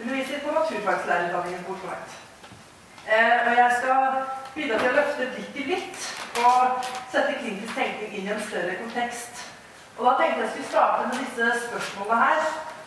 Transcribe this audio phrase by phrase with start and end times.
[0.00, 2.10] underviser på naturfaglærerutdanningen på Oslo Met.
[3.12, 4.02] Eh, og jeg skal
[4.54, 6.06] bidra til å løfte blikket litt
[6.44, 9.42] og sette kritisk tenkning inn i en større kontekst.
[9.98, 12.46] Og da tenkte jeg skulle starte med disse spørsmålene her.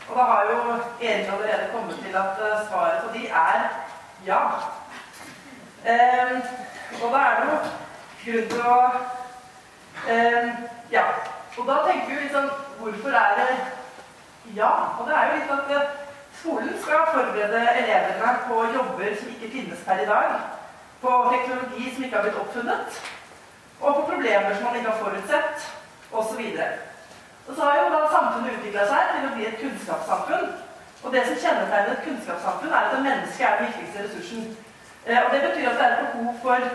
[0.09, 0.57] Og da har jo
[1.01, 3.69] Erik allerede kommet til at eh, svaret på de er
[4.26, 4.42] ja.
[5.85, 6.35] Eh,
[7.03, 7.58] og da er det jo
[8.24, 8.79] grunn til å
[10.12, 10.49] eh,
[10.92, 11.03] Ja.
[11.58, 13.53] Og da tenker vi sånn Hvorfor er det
[14.55, 14.69] ja?
[14.99, 16.06] Og det er jo litt at eh,
[16.48, 20.30] skolen skal forberede elevene på jobber som ikke finnes per i dag.
[21.02, 23.02] På teknologi som ikke har blitt oppfunnet.
[23.82, 25.58] Og på problemer som man ikke har forutsett,
[26.12, 26.41] osv.
[27.48, 30.48] Og så har jo da samfunnet utvikla seg til å bli et kunnskapssamfunn.
[31.04, 34.48] Og det som kjennetegner et kunnskapssamfunn, er at mennesket er den viktigste ressursen.
[35.05, 36.70] Eh, og det betyr at det er et behov for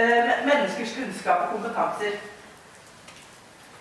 [0.00, 2.16] eh, menneskers kunnskap og kompetanser.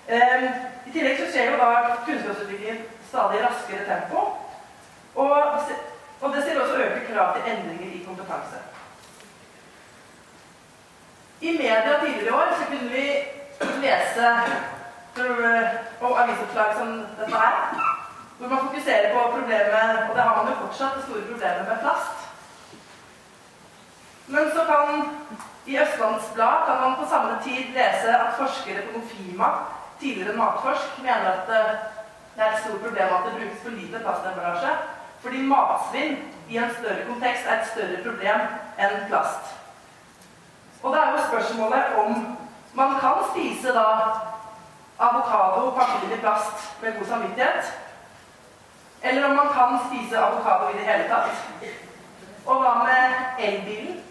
[0.08, 0.50] Eh,
[0.88, 1.72] I tillegg så skjer jo da
[2.10, 4.28] kunnskapsutviklingen stadig raskere tempo.
[5.18, 5.38] Og,
[6.22, 8.60] og det stiller også økte krav til endringer i kompetanse.
[11.42, 13.08] I media tidligere i år så kunne vi
[13.82, 14.28] lese
[16.02, 17.56] og avisoppslag som dette her,
[18.38, 21.78] hvor man fokuserer på problemet, og det har man jo fortsatt, det store problemet med
[21.82, 22.18] plast.
[24.28, 25.10] Men så kan
[25.66, 29.50] i Østlands Blad kan man på samme tid lese at forskere på Nofima,
[30.00, 31.48] tidligere Matforsk, mener at
[32.36, 34.74] det er et stort problem at det brukes for lite plastemballasje,
[35.22, 36.18] fordi matsvinn
[36.50, 38.44] i en større kontekst er et større problem
[38.80, 39.54] enn plast.
[40.84, 42.38] Og det er jo spørsmålet om
[42.74, 43.88] man kan spise da
[45.00, 47.74] avokado pakket inn i plast med god samvittighet.
[49.02, 51.66] Eller om man kan spise avokado i det hele tatt.
[52.46, 54.04] Og hva med elbilen?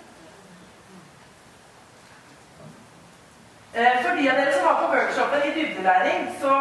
[3.77, 6.53] Eh, for de av dere som var på workshopen i dybdelæring, så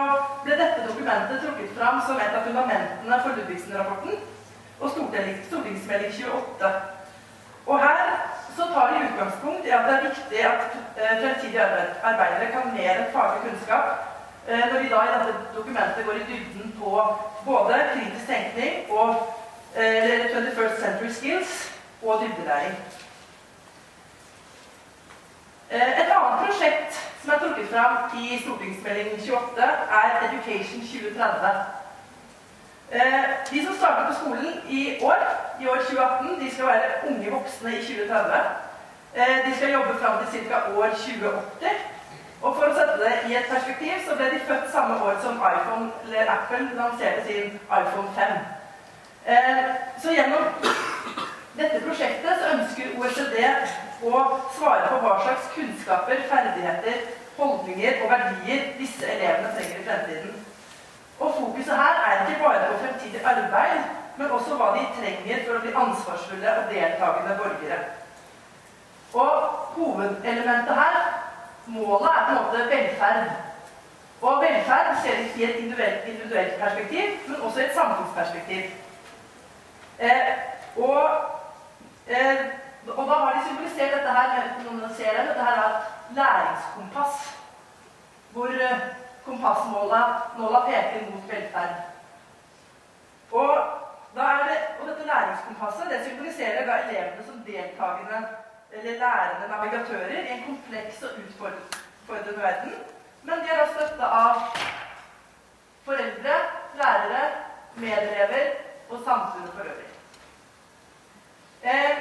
[0.43, 4.17] ble dette dokumentet trukket fram som et av fundamentene for Ludvigsen-rapporten
[4.79, 4.89] og
[5.47, 6.71] stortingsmelding 28.
[7.65, 8.01] Og her
[8.55, 10.63] så tar de utgangspunkt i at det er viktig at
[11.01, 11.61] eh, fremtidige
[12.03, 13.87] arbeidere kan mer enn faglig kunnskap
[14.47, 16.91] eh, når vi da i dette dokumentet går i dybden på
[17.45, 19.09] både kritisk tenkning og
[19.75, 21.53] eh, 21st Century Skills
[22.03, 22.77] og dybdelæring.
[25.71, 29.63] Eh, et annet prosjekt som er trukket fram i stortingsmelding 28,
[29.99, 31.84] er Education 2030.
[32.95, 35.19] Eh, de som starter på skolen i år,
[35.61, 38.39] i år 2018, de skal være unge voksne i 2030.
[39.15, 40.57] Eh, de skal jobbe fram til ca.
[40.79, 41.75] år 2080.
[42.41, 45.43] Og for å sette det i et perspektiv, så ble de født samme år som
[45.53, 48.33] iPhone, eller Apple lanserte sin iPhone 5.
[49.33, 49.69] Eh,
[50.03, 50.43] så gjennom
[51.59, 53.37] dette prosjektet så ønsker OECD
[54.07, 54.25] å
[54.57, 57.07] svare på hva slags kunnskaper, ferdigheter,
[57.37, 60.45] holdninger og verdier disse elevene trenger i fremtiden.
[61.19, 63.79] Og fokuset her er ikke bare på fremtidig arbeid,
[64.17, 67.79] men også hva de trenger for å bli ansvarsfulle og deltakende borgere.
[69.15, 69.31] Og
[69.75, 70.95] hovedelementet her,
[71.65, 73.29] målet, er på en måte velferd.
[74.21, 78.63] Og velferd ser vi i et individuelt, perspektiv, men også i et samfunnsperspektiv.
[79.99, 80.31] Eh,
[80.75, 81.03] og,
[82.07, 82.45] eh,
[82.87, 84.27] og, da har de symbolisert dette her
[84.71, 84.81] med
[85.27, 85.73] dette her er
[86.15, 87.37] læringskompass.
[88.31, 88.79] Hvor eh,
[89.25, 91.75] kompassnåla peker mot velferd.
[93.31, 93.55] Og,
[94.15, 98.19] det, og, dette læringskompasset det symboliserer da elevene som deltakende
[98.71, 102.73] eller lærende navigatører i en kompleks og utfordrende verden.
[103.23, 104.41] Men de er da støtta av
[105.85, 106.35] foreldre,
[106.81, 107.23] lærere,
[107.75, 108.45] medelever
[108.89, 109.91] og samfunnet for øvrig.
[111.63, 111.97] Eh,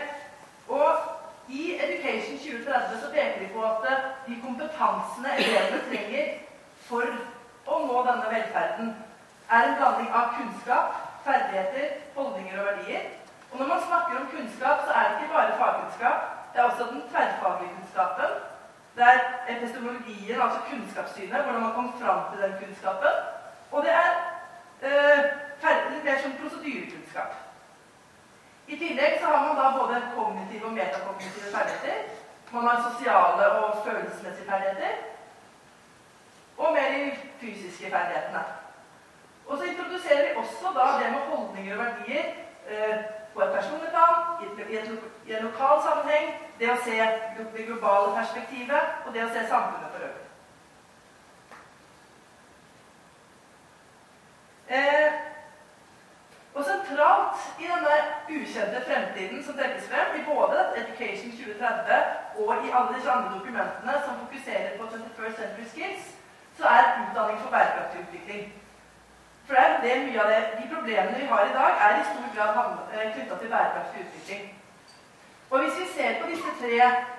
[0.69, 0.97] og
[1.49, 3.87] i Education 2030 så peker vi på at
[4.27, 6.27] de kompetansene elevene trenger
[6.89, 7.05] for
[7.67, 8.95] å nå denne velferden,
[9.51, 13.07] er en blanding av kunnskap, ferdigheter, holdninger og verdier.
[13.53, 16.27] Og når man snakker om kunnskap, så er det ikke bare fagkunnskap.
[16.53, 18.35] Det er også den tverrfaglige kunnskapen.
[18.97, 19.21] Det er
[19.55, 23.15] epistemologien, altså kunnskapssynet, hvordan man kom fram til den kunnskapen.
[23.73, 24.11] Og det er
[24.83, 27.33] eh, mer som prosedyrekunnskap.
[28.69, 31.99] I tillegg så har man da både kognitive og metakognitive ferdigheter.
[32.53, 35.14] Man har sosiale og følelsesmessige ferdigheter
[36.57, 37.11] og mer i
[37.41, 38.45] fysiske ferdighetene.
[39.47, 42.25] Og så introduserer vi også da det med holdninger og verdier
[42.69, 42.99] eh,
[43.35, 44.47] på et personlig plan, i,
[45.27, 46.97] i, en lokal sammenheng, det å se
[47.55, 50.25] det globale perspektivet og det å se samfunnet for øvrig.
[54.69, 55.13] Eh,
[56.55, 57.95] og sentralt i denne
[58.31, 63.95] ukjente fremtiden som trekkes frem, i både Education 2030 og i alle disse andre dokumentene
[64.05, 66.13] som fokuserer på 21st Century Skills,
[66.59, 68.53] så er utdanning for bærekraftig utvikling.
[69.47, 72.05] For det er det mye av det, de problemene vi har i dag, er i
[72.11, 72.53] stor grad
[73.15, 74.45] knytta til bærekraftig utvikling.
[75.51, 76.79] Og hvis vi ser på disse tre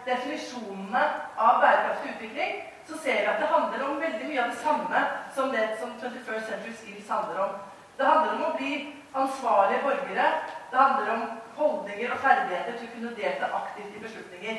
[0.09, 1.03] definisjonene
[1.37, 2.55] av bærekraftig utvikling,
[2.87, 4.99] så ser vi at det handler om veldig mye av det samme
[5.35, 7.55] som det som 21st Century Skills handler om.
[7.97, 8.73] Det handler om å bli
[9.15, 10.25] ansvarlige borgere.
[10.71, 11.23] Det handler om
[11.59, 14.57] holdninger og ferdigheter til å kunne delta aktivt i beslutninger.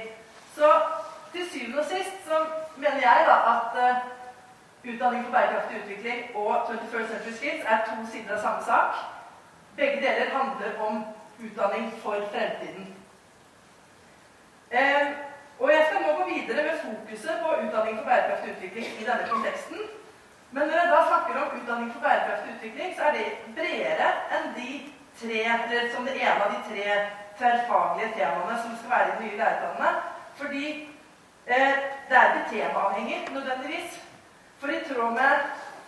[0.57, 0.71] Så
[1.33, 2.41] til syvende og sist så
[2.77, 4.07] mener jeg da at uh,
[4.89, 8.91] utdanning for bærekraftig utvikling og 21st Century Skills er to sider av samme sak.
[9.77, 11.05] Begge deler handler om
[11.45, 12.87] utdanning for fremtiden.
[14.71, 15.07] Eh,
[15.61, 19.29] og Jeg skal nå gå videre med fokuset på utdanning for bærekraftig utvikling i denne
[19.31, 19.79] konteksten.
[20.51, 24.51] Men når jeg da snakker om utdanning for bærekraftig utvikling, så er det bredere enn
[24.59, 24.71] de
[25.21, 26.85] tre, eller som det ene av de tre
[27.39, 29.91] tverrfaglige temaene som skal være i de nye læreplanene.
[30.41, 30.67] Fordi
[31.47, 31.75] eh,
[32.09, 34.06] det er ikke temaavhengig nødvendigvis.
[34.97, 35.35] Tråd med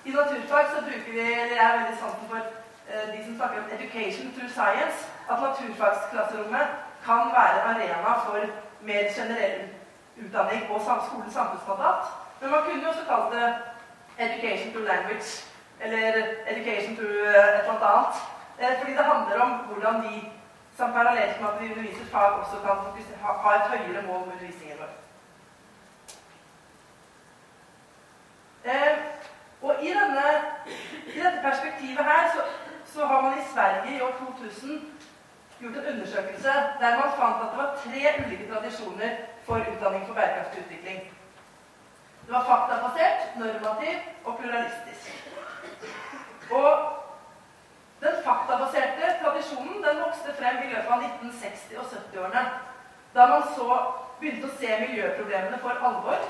[0.05, 2.41] i naturfag så bruker vi, eller jeg er veldig sansen for
[2.91, 5.01] eh, de som snakker om 'education through science',
[5.31, 6.67] at naturfagsklasserommet
[7.07, 8.39] kan være arena for
[8.89, 9.59] mer generell
[10.23, 12.03] utdanning og skolens samfunnsmandat.
[12.41, 13.47] Men man kunne jo også kalt det
[14.25, 15.33] 'education through language'
[15.83, 16.01] eller
[16.51, 18.19] 'education through eh, et eller annet'.
[18.61, 20.15] Eh, fordi det handler om hvordan vi
[20.77, 22.77] som parallelt med at vi underviser fag, også kan
[23.45, 25.08] ha et høyere mål med undervisningen vår.
[28.65, 28.99] Eh,
[29.63, 30.27] og i, denne,
[31.07, 32.41] i, dette perspektivet her så,
[32.93, 34.93] så, har man i Sverige i år 2000
[35.61, 39.11] gjort en undersøkelse der man fant at det var tre ulike tradisjoner
[39.47, 40.99] for utdanning for bærekraftig utvikling.
[42.27, 45.31] Det var faktabasert, normativ og pluralistisk.
[46.51, 46.71] Og
[48.01, 52.45] den faktabaserte tradisjonen den vokste frem i løpet av 1960- og 70-årene.
[53.15, 53.79] Da man så
[54.21, 56.27] begynte å se miljøproblemene for alvor.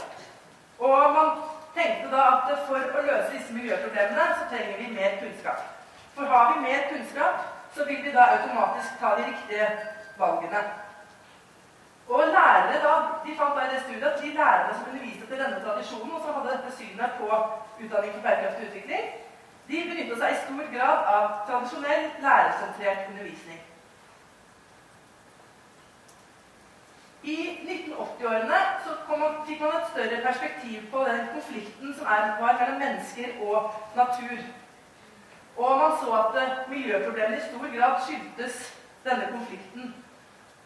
[0.79, 1.43] Og man
[1.79, 5.63] tenkte da at for å løse disse miljøproblemene så trenger vi mer kunnskap.
[6.17, 9.69] For har vi mer kunnskap, så vil vi da automatisk ta de riktige
[10.19, 10.63] valgene.
[12.09, 12.93] Og lærere da,
[13.25, 16.23] de fant da i det studiet at de lærerne som underviste til denne tradisjonen, og
[16.25, 17.29] som hadde dette synet på
[17.83, 19.11] utdanning for bærekraftig utvikling,
[19.69, 23.61] de benytta seg i stor grad av tradisjonell lærersentrert undervisning.
[27.29, 27.37] I
[27.67, 28.59] 1980-årene
[29.47, 34.39] fikk man et større perspektiv på den konflikten som er, var mellom mennesker og natur.
[35.59, 38.61] Og man så at miljøproblemer i stor grad skyldtes
[39.05, 39.95] denne konflikten.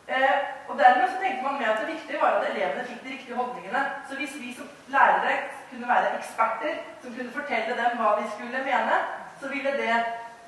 [0.08, 0.38] Eh,
[0.68, 3.38] og Dermed så tenkte man med at det viktige var at elevene fikk de riktige
[3.40, 3.82] holdningene.
[4.08, 5.36] Så hvis vi som lærere
[5.70, 8.96] kunne være eksperter som kunne fortelle dem hva de skulle mene,
[9.40, 9.96] så ville det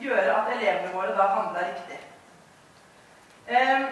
[0.05, 2.01] gjøre at elevene våre da handla riktig.
[3.49, 3.83] Eh,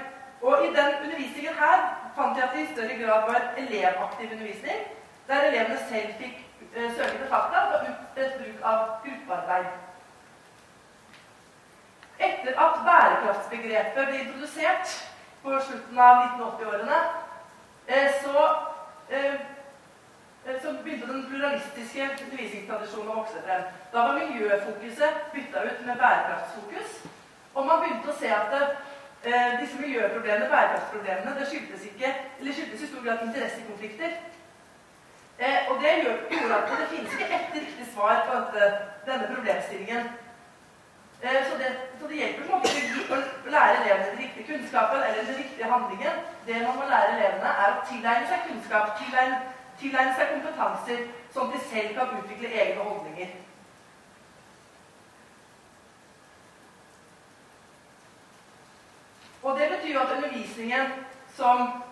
[0.42, 4.82] og I den undervisningen her fant jeg at det i større grad var elevaktiv undervisning,
[5.28, 6.44] der elevene selv fikk
[6.74, 9.72] eh, søke til fakta og et bruk av gruppearbeid.
[12.22, 14.92] Etter at bærekraftsbegrepet ble introdusert
[15.42, 16.98] på slutten av 1980-årene,
[17.86, 18.44] eh, så,
[19.10, 19.34] eh,
[20.46, 23.64] eh, så begynte den pluralistiske undervisningstradisjonen å vokse frem.
[23.92, 27.02] Da var miljøfokuset bytta ut med bærekraftsfokus.
[27.54, 28.54] Og man begynte å se at
[29.24, 32.08] det, disse miljøproblemene, bærekraftsproblemene, det skyldtes, ikke,
[32.52, 34.10] skyldtes i stor grad interessekonflikter.
[35.68, 38.66] og det gjorde at det finnes ikke ett riktig svar på dette,
[39.06, 40.02] denne problemstillingen.
[41.22, 41.68] Eh, så det,
[42.00, 43.18] så det, hjelper ikke å
[43.54, 46.16] lære elevene den riktige kunnskapen eller den riktige handlingen.
[46.46, 49.38] Det man må lære elevene, er å tilegne seg kunnskap, tilegne,
[49.78, 51.04] tilegne seg kompetanser,
[51.34, 53.36] sånn at de selv kan utvikle egne holdninger.
[59.42, 60.86] Og Det betyr jo at undervisningen
[61.36, 61.82] som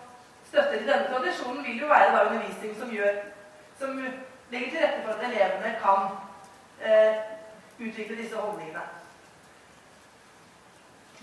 [0.47, 3.13] støtter til denne tradisjonen, vil jo være da undervisning som, gjør,
[3.79, 3.89] som
[4.51, 5.99] legger til rette for at elevene kan
[6.87, 7.15] eh,
[7.85, 8.83] utvikle disse holdningene.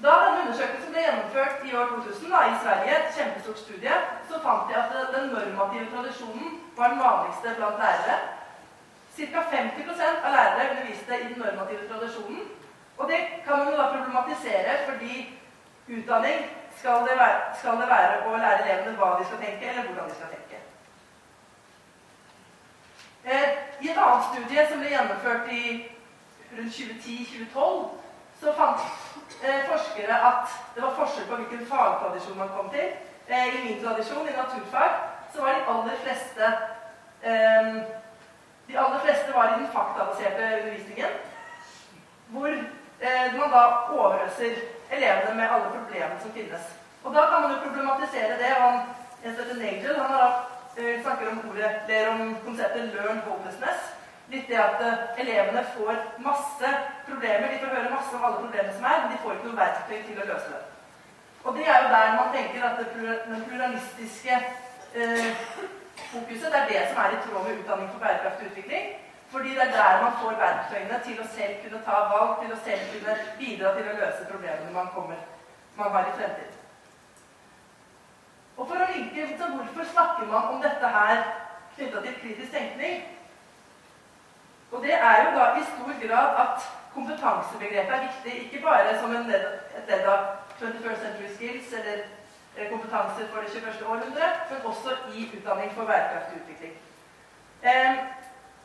[0.02, 3.94] Da denne undersøkelsen ble gjennomført i år 2000 da, i Sverige, et kjempestort studie,
[4.28, 8.18] så fant de at den normative tradisjonen var den vanligste blant lærere.
[9.16, 9.40] Ca.
[9.56, 12.44] 50% av lærere underviste i den normative tradisjonen.
[12.98, 15.14] Og det kan man jo da problematisere, fordi
[15.88, 16.46] utdanning
[16.78, 20.10] skal det, være, skal det være å lære elevene hva de skal tenke, eller hvordan
[20.10, 20.60] de skal tenke.
[23.24, 23.48] Eh,
[23.80, 25.62] I et annet studie som ble gjennomført i
[26.56, 27.82] rundt 2010-2012,
[28.40, 28.84] så fant
[29.42, 32.94] eh, forskere at det var forskjell på hvilken fagtradisjon man kom til.
[33.28, 35.00] Eh, I min tradisjon, i naturfag,
[35.34, 36.56] så var de aller fleste
[38.68, 41.14] De aller fleste var i den faktabaserte undervisningen,
[42.28, 42.52] hvor
[43.38, 46.64] man da overøser elevene med alle problemene som finnes.
[47.04, 48.52] Og da kan man jo problematisere det.
[48.62, 48.80] han,
[49.58, 50.30] Nagel, han har
[50.78, 53.94] eh, snakker om ordet, om konseptet 'learn hopelessness'.
[54.28, 56.70] litt det at uh, elevene får masse
[57.08, 57.48] problemer.
[57.48, 60.02] De får høre masse om alle problemene som er, men de får ikke noe verktøy
[60.04, 60.62] til å løse det.
[61.44, 62.88] Og det er jo der man tenker at det
[63.48, 64.40] pluralistiske
[64.98, 65.28] uh,
[66.12, 68.84] fokuset det er det som er i tråd med utdanning for bærekraftig utvikling.
[69.32, 72.60] Fordi det er der man får verktøyene til å selv kunne ta valg, til å
[72.64, 75.20] selv kunne bidra til å løse problemene man, kommer,
[75.76, 76.54] man har i fremtiden.
[78.56, 81.20] Og for å linke til hvorfor snakker man om dette her
[81.76, 83.04] knytta til kritisk tenkning?
[84.72, 89.14] Og det er jo da i stor grad at kompetansebegrepet er viktig, ikke bare som
[89.14, 90.24] en et ledd av
[90.60, 92.00] 21st Century Skills eller
[92.56, 93.86] kompetanser kompetanse for det 21.
[93.86, 96.74] århundre, men også i utdanning for bærekraftig utvikling.
[97.62, 97.98] Eh,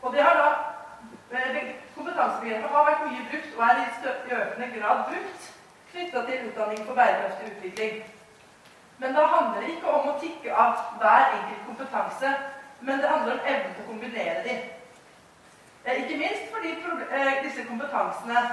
[0.04, 0.50] og det har da
[1.38, 5.50] eh, Kompetansebegrepet har vært mye brukt, og er i økende grad brukt,
[5.92, 8.04] knytta til utdanning for bærekraftig utvikling.
[8.98, 12.34] Men da handler det ikke om å tikke av hver enkelt kompetanse,
[12.82, 14.62] men det handler om evnen til å kombinere dem.
[15.86, 18.44] Eh, ikke minst fordi eh, disse kompetansene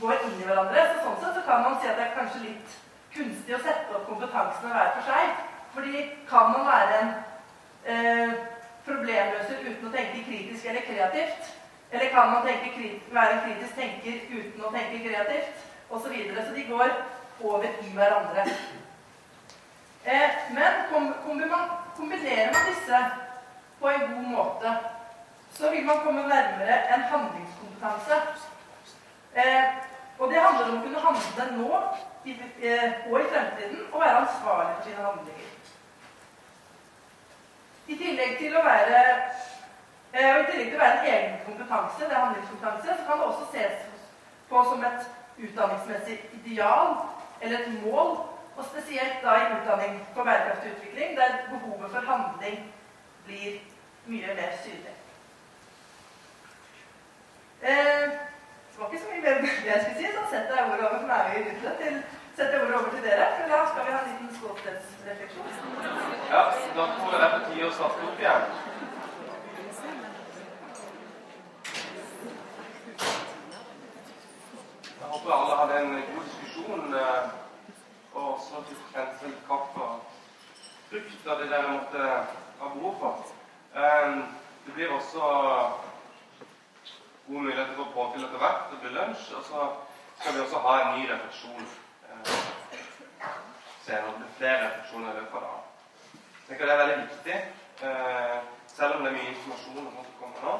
[0.00, 0.84] går inn i hverandre.
[0.90, 2.76] så Sånn sett så kan man si at det er kanskje litt
[3.14, 5.40] kunstig å sette opp kompetansene hver for seg.
[5.74, 7.10] Fordi kan man være en
[7.84, 8.38] eh,
[8.88, 11.54] problemløser uten å tenke kritisk eller kreativt?
[11.92, 15.64] Eller kan man være en kritisk tenker uten å tenke kreativt?
[15.88, 16.44] Og så, videre.
[16.44, 16.90] så de går
[17.40, 18.44] over i hverandre.
[20.04, 20.72] Eh, men
[21.96, 22.98] kombinerer man disse
[23.80, 24.74] på en god måte,
[25.52, 28.20] så vil man komme nærmere en handlingskompetanse.
[29.34, 29.64] Eh,
[30.18, 31.82] og det handler om å kunne handle nå
[32.24, 35.57] i, eh, og i fremtiden og være ansvarlig for sine handlinger.
[37.88, 38.98] I tillegg til å være
[40.12, 43.86] eh, til å være en egen kompetanse, det er handlingskompetanse, så kan det også ses
[44.50, 45.06] på som et
[45.38, 46.98] utdanningsmessig ideal
[47.40, 48.18] eller et mål.
[48.58, 52.56] Og spesielt da i utdanning for bærekraftig utvikling, der behovet for handling
[53.26, 53.60] blir
[54.10, 54.94] mye mer synlig.
[57.62, 60.98] Eh, det var ikke så mye mer jeg skulle si, så setter jeg ordet over
[60.98, 62.02] for meg til
[62.38, 63.26] setter ordet over til dere.
[63.36, 65.46] For da skal vi ha en liten stolthetsrefleksjon.
[66.32, 66.42] Ja,
[66.76, 68.44] da jeg det på tide å starte opp igjen.
[74.98, 77.34] Jeg håper alle hadde en god diskusjon eh,
[78.12, 80.14] og også kjente seg litt kaffe og
[80.92, 82.06] frukt av det dere måtte
[82.60, 83.34] ha behov for.
[83.74, 84.22] Eh,
[84.68, 85.34] det blir også
[87.26, 88.64] gode muligheter for påfyll etter hvert.
[88.70, 89.28] Det blir lunsj.
[89.40, 89.68] Og så
[90.20, 91.70] skal vi også ha en ny refleksjon
[93.88, 94.12] eh, senere.
[94.12, 95.64] Det blir flere refleksjoner i løpet av dagen.
[96.38, 97.38] Jeg tenker det er veldig viktig.
[97.82, 100.54] Eh, selv om det er mye informasjon som kommer nå,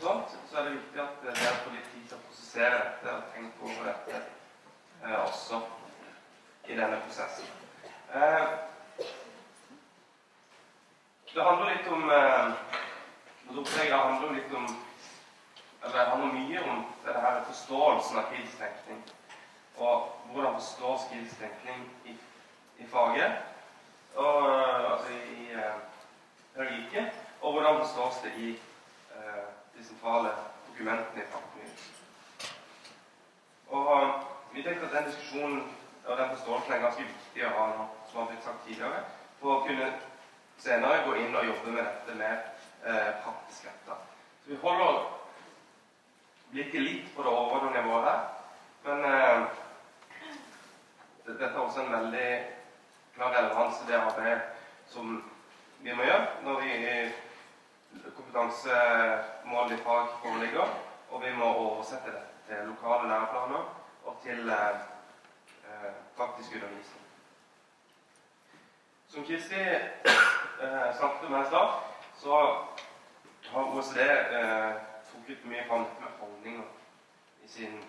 [0.00, 3.32] sånt, så er det viktig at dere får litt tid til å prosessere dette og
[3.34, 4.20] tenke over dette
[5.04, 5.62] eh, også
[6.68, 7.46] i denne prosessen.
[8.14, 8.46] Eh,
[11.34, 14.66] det handler litt om det handler litt om
[15.82, 19.00] eller det handler mye om det her forståelsen av krigstenkning.
[19.76, 22.14] Og hvordan forstår krigstenkning i,
[22.78, 23.32] i faget
[24.14, 25.48] og, eh, altså i
[26.54, 28.50] pedagogikken, eh, og hvordan forstås det i
[29.14, 30.30] uh, de sentrale
[30.68, 31.94] dokumentene i fagfornyelsen.
[33.68, 34.12] Og
[34.52, 35.72] vi tenker at den diskusjonen
[36.04, 39.02] og den forståelsen er ganske viktig å ha nå, som har blitt sagt tidligere,
[39.40, 39.88] for å kunne
[40.62, 42.34] senere gå inn og jobbe med dette med
[42.84, 43.98] eh, praktisk retta.
[44.42, 45.02] Så vi holder
[46.52, 48.20] blikket litt på det overordnede nivået her.
[48.86, 49.40] Men eh,
[51.26, 52.28] dette er også en veldig
[53.14, 54.40] klar relevans til det arbeidet
[54.86, 55.18] som
[55.82, 56.72] vi må gjøre når vi
[58.16, 60.68] kompetansemål i fag foreligger,
[61.10, 63.62] og vi må oversette det til lokale læreplaner
[64.04, 64.76] og til eh,
[65.68, 67.04] eh praktisk undervisning.
[69.08, 71.68] Som Kirsti eh, snakket om her i stad,
[72.16, 72.34] så
[73.52, 74.72] har OECD eh,
[75.12, 76.64] trukket mye fram med holdninger
[77.44, 77.84] i sin,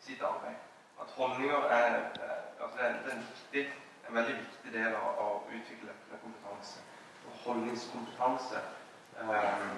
[0.00, 0.56] sitt arbeid.
[1.00, 3.72] At holdninger er, eh, altså det er en viktig
[4.10, 6.82] en veldig viktig del av, å utvikle kompetanse.
[7.28, 8.62] Og holdningskompetanse.
[9.20, 9.76] Um,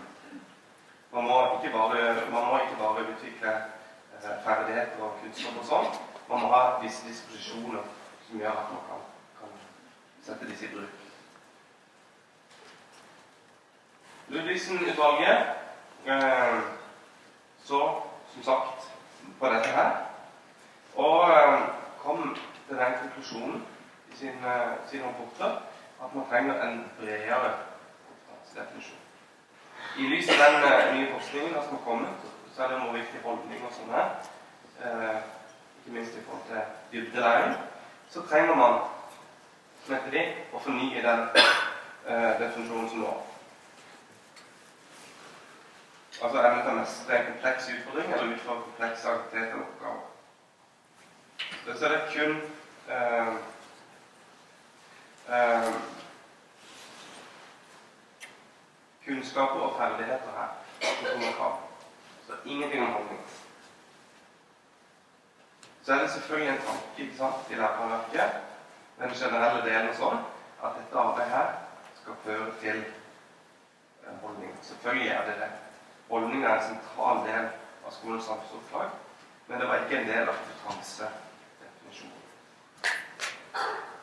[1.13, 1.41] man, må
[1.75, 5.91] bare, man må ikke bare utvikle uh, ferdigheter og kunnskap og sånn.
[6.31, 7.85] Man må ha visse disposisjoner
[8.25, 9.03] som gjør at man kan,
[9.41, 9.59] kan
[10.25, 11.01] sette disse i bruk.
[14.33, 16.63] Ludvigsen-utvalget eh,
[17.67, 17.81] så
[18.33, 18.87] som sagt
[19.41, 19.91] på dette her.
[20.97, 21.67] Og eh,
[22.01, 23.61] kom til den konklusjonen
[24.13, 24.55] i sine,
[24.91, 25.59] sine rapporter
[26.03, 27.51] at man trenger en bredere
[28.07, 28.99] kompetansedefinisjon.
[29.99, 33.21] I lys av den uh, nye forskningen som har kommet, så er det noe viktig
[33.25, 34.09] holdninger og er,
[34.85, 35.21] uh,
[35.83, 37.55] ikke minst i forhold til dybdelæring,
[38.11, 38.81] så trenger man
[39.85, 40.23] som heter de,
[40.55, 41.23] å fornye den
[42.07, 43.13] eh, definisjonen som nå.
[46.23, 50.05] Altså evnen til å mestre en kompleks utfordring eller utføre komplekse aktiviteter og oppgaver.
[51.65, 52.37] Så er det kun
[52.95, 53.33] eh,
[55.29, 55.73] eh,
[59.05, 60.49] kunnskaper og ferdigheter her
[60.81, 61.59] som kommer.
[62.27, 63.21] Så ingenting om holdning.
[65.83, 68.31] Så er det selvfølgelig en tanke ikke sant, i læreplanverket,
[68.99, 70.21] den generelle delen sånn,
[70.63, 71.49] at dette arbeidet her
[72.03, 72.85] skal føre til
[74.23, 74.59] holdning.
[74.63, 75.51] Selvfølgelig er det det.
[76.11, 77.49] Holdning er en sentral del
[77.87, 78.89] av skolens samfunnsoppdrag,
[79.49, 82.23] men det var ikke en del av kompetansedefinisjonen.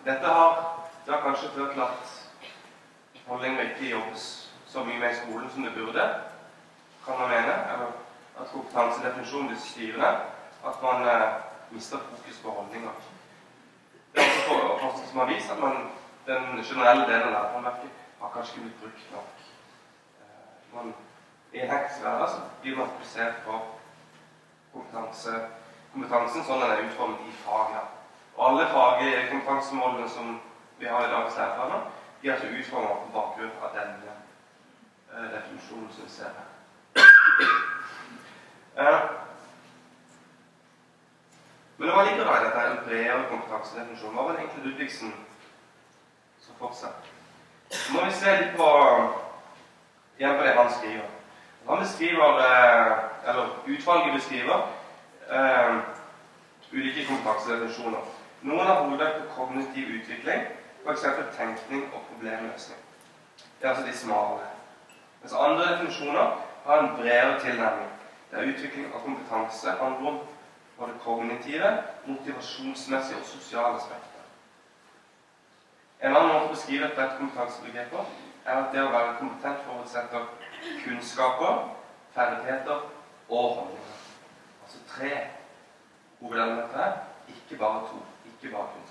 [0.05, 0.78] Dette har
[1.09, 2.29] da kanskje ført til at
[3.27, 4.25] holdninger ikke jobbes
[4.67, 6.03] så mye med i skolen som det burde,
[7.05, 7.53] kan man mene.
[7.71, 7.91] Eller
[8.39, 10.09] at kompetansedefinisjonen blir styrende.
[10.69, 11.29] At man eh,
[11.71, 12.91] mister fokus på holdninger.
[14.13, 15.75] Det er også forskning som har vist at man,
[16.25, 17.89] den generelle delen av læreplanverket
[18.21, 19.29] har kanskje ikke blitt brukt nok.
[20.21, 20.93] Eh, man,
[21.53, 23.61] I en hektisk hverdag så blir man fokusert på
[24.73, 25.39] kompetanse,
[25.93, 27.81] kompetansen sånn den er utformet i fagene.
[28.35, 30.37] Og alle faglige kompetansemålene som
[30.79, 34.13] vi har i dagens læreplaner, de er altså utformet på bakgrunn av denne
[35.13, 36.47] eh, definisjonen som vi ser her.
[38.79, 38.99] Eh,
[41.77, 44.13] men hva ligger da i dette en bredere kompetansedefinisjon?
[44.15, 45.15] Hva var det egentlig Ludvigsen
[46.39, 47.15] som fortsatte?
[47.93, 48.69] må vi se litt på
[50.17, 51.09] igjen på det han skriver.
[51.67, 52.93] Han beskriver, eh,
[53.29, 54.67] eller Utvalget beskriver
[55.31, 55.75] eh,
[56.73, 58.01] ulike kompetansedefinisjoner.
[58.41, 60.47] Noen har hovedvekt på kognitiv utvikling,
[60.85, 61.05] f.eks.
[61.37, 62.79] tenkning og problemløsning.
[63.61, 64.39] Det er altså de smale.
[65.21, 67.91] Mens andre definisjoner har en bredere tilnærming,
[68.31, 70.19] der utvikling av kompetanse handler om
[70.77, 74.23] både kognitive, motivasjonsmessige og sosiale aspekter.
[76.01, 78.05] En annen måte å beskrive et bredt kompetansebegrep på
[78.45, 80.29] er at det å være kompetent forutsetter
[80.85, 81.57] kunnskaper,
[82.15, 82.85] ferdigheter
[83.29, 83.97] og holdninger.
[84.63, 85.11] Altså tre
[86.21, 86.95] hovedelementer her,
[87.27, 87.99] ikke bare to.
[88.31, 88.88] Ikke bare kunnskap.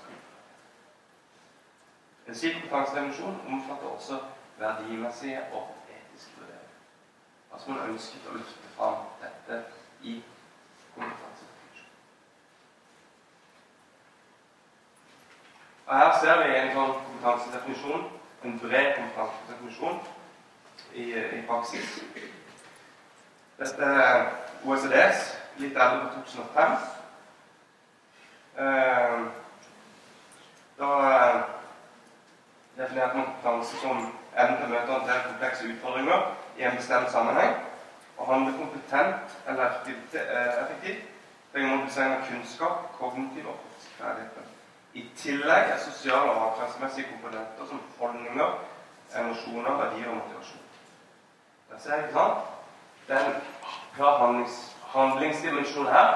[2.29, 4.19] En slik kompetansedefinisjon omfatter også
[4.59, 6.75] verdimessige og etiske vurderinger.
[7.53, 9.57] Altså man ønsket å løfte fram dette
[10.05, 10.13] i
[10.93, 11.49] kompetanse.
[15.87, 18.07] Og Her ser vi en sånn kompetansedefinisjon,
[18.45, 19.99] en bred kompetansedefinisjon
[20.93, 21.99] i, i praksis.
[23.57, 24.27] Dette er
[24.69, 26.81] OECDs, litt eldre på 2005.
[28.61, 29.31] Eh,
[30.77, 30.91] da
[32.79, 33.97] eh, definerte man kompetanse som
[34.35, 37.57] evnen til å møte og håndtere komplekse utfordringer i en bestemt sammenheng.
[38.19, 41.05] Å handle kompetent eller effektivt
[41.51, 43.59] trenger mobilisering av kunnskap, kognitiv og
[43.97, 44.47] ferdigheter.
[44.93, 48.55] I tillegg er sosiale og atferdsmessige komponenter som holdninger,
[49.21, 50.65] emosjoner, verdier og motivasjon.
[51.69, 52.37] Der ser jeg, ikke sant?
[53.07, 53.41] Det er en
[53.95, 56.09] klar handlings, handlingsdimensjon her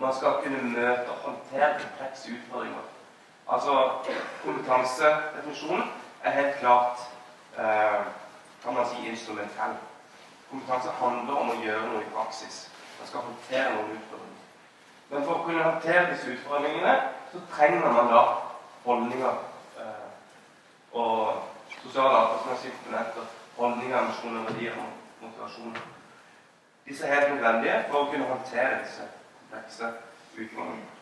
[0.00, 2.86] man skal kunne møte og håndtere komplekse utfordringer.
[3.50, 3.90] Altså
[4.44, 5.90] kompetansedefinisjonen
[6.24, 6.98] er helt klart
[7.58, 8.00] eh,
[8.62, 9.76] kan man si instrumentell.
[10.50, 12.66] Kompetanse handler om å gjøre noe i praksis.
[12.98, 14.46] Man skal håndtere noen utfordringer.
[15.10, 16.96] Men for å kunne håndtere disse utfordringene
[17.32, 18.24] så trenger man da
[18.84, 19.40] holdninger
[19.80, 20.10] eh,
[20.92, 21.42] og
[21.82, 23.32] sosiale atferdsmessige komponenter.
[23.56, 25.76] Holdninger, emosjoner, verdier og motivasjon.
[26.86, 29.92] Disse er helt nødvendige for å kunne håndtere disse komplekse
[30.36, 30.96] utfordringene.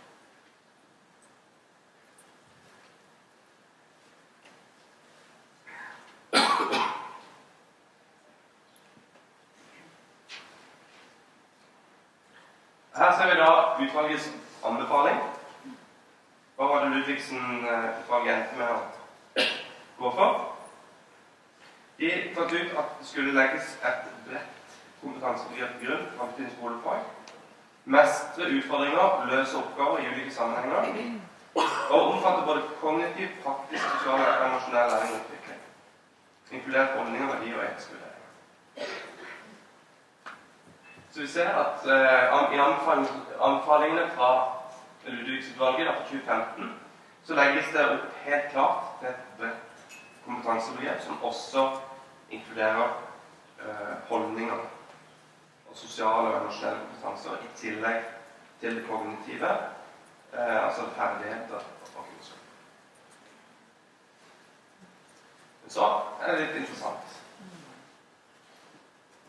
[12.99, 14.31] Her ser vi da utvalgets
[14.65, 15.19] anbefaling.
[16.57, 19.45] Hva var det Ludvigsen-utvalget endte med å
[19.99, 20.41] gå for?
[21.99, 27.07] De fant ut at det skulle legges et bredt kompetansebegrep til grunn framtidens skolefag.
[27.85, 31.19] Mestre utfordringer, løse oppgaver i ulike sammenhenger.
[31.91, 35.61] Og omfatte både kognitiv, praktisk, sosial og emosjonell læring og utvikling.
[36.53, 39.08] Inkludert holdninger, verdier og etiske vurderinger.
[41.19, 42.59] Så vi ser at uh, i
[43.41, 44.55] anbefalingene fra
[45.05, 46.81] Ludvigsutvalget fra 2015,
[47.25, 51.65] så legges det opp helt klart til et bredt kompetansebegrep som også
[52.31, 52.95] inkluderer
[53.59, 54.63] eh, holdninger
[55.69, 58.07] og sosiale og emosjonelle kompetanser i tillegg
[58.61, 59.51] til det kognitive,
[60.33, 62.45] eh, altså ferdigheter og kunnskap.
[65.69, 65.91] Så
[66.23, 67.18] er det litt interessant.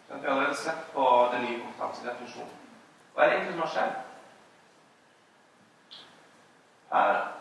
[0.09, 2.53] Vi har allerede sett på den nye kompetansedefinisjonen.
[3.13, 3.97] Hva er det egentlig som har skjedd?
[6.91, 7.39] Her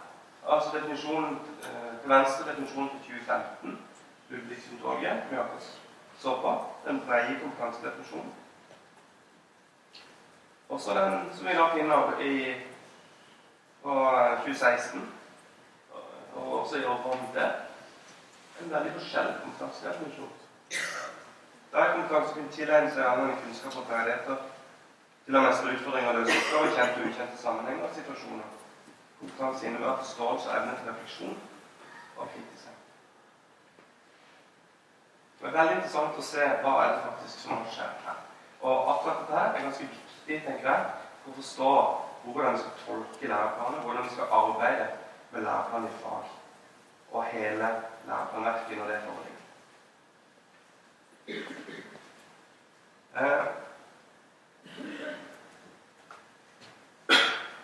[0.49, 3.79] altså definisjonen eh, til venstre definisjonen til 2015,
[4.29, 5.81] Ludvigsutvalget, vi akkurat
[6.19, 8.35] så på, den brede kompetansedefinisjonen.
[10.69, 12.55] Også den som vi da finner i,
[13.83, 13.95] på
[14.45, 15.13] 2016,
[16.35, 17.51] og også i året fram til.
[18.63, 20.48] en veldig forskjellig kompetansedefinisjon.
[21.73, 24.47] Da er kompetanse kunne tilegne seg annen kunnskap og ferdigheter
[25.27, 28.55] til å mestre utfordringer og løse oppgaver, kjente og ukjente sammenhenger og situasjoner.
[29.19, 31.37] Kompetanse innebærer forståelse og evne til refleksjon
[32.17, 32.69] og kritisk
[35.39, 38.17] Det er veldig interessant å se hva er det faktisk som har skjedd her.
[38.59, 40.89] Og akkurat dette her er ganske viktig tenker jeg,
[41.23, 41.71] for å forstå
[42.25, 44.89] hvordan vi skal tolke læreplanene, hvordan vi skal arbeide
[45.31, 46.37] med læreplanen i fag
[47.13, 47.69] og hele
[48.09, 49.28] læreplanverket når det foreligger.
[51.29, 51.35] Eh,